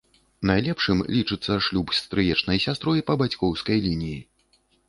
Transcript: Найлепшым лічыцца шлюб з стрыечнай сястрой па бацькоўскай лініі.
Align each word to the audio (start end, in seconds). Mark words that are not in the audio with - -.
Найлепшым 0.51 1.03
лічыцца 1.15 1.57
шлюб 1.67 1.93
з 1.97 2.01
стрыечнай 2.05 2.57
сястрой 2.65 3.05
па 3.11 3.21
бацькоўскай 3.23 3.77
лініі. 3.89 4.19